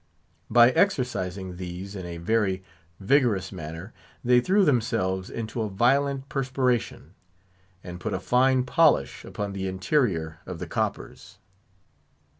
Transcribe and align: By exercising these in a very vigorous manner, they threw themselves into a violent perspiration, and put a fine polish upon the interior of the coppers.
By 0.49 0.71
exercising 0.71 1.57
these 1.57 1.95
in 1.95 2.07
a 2.07 2.17
very 2.17 2.63
vigorous 2.99 3.51
manner, 3.51 3.93
they 4.23 4.39
threw 4.39 4.65
themselves 4.65 5.29
into 5.29 5.61
a 5.61 5.69
violent 5.69 6.27
perspiration, 6.27 7.13
and 7.83 7.99
put 7.99 8.11
a 8.15 8.19
fine 8.19 8.63
polish 8.63 9.23
upon 9.23 9.53
the 9.53 9.67
interior 9.67 10.39
of 10.47 10.57
the 10.57 10.65
coppers. 10.65 11.37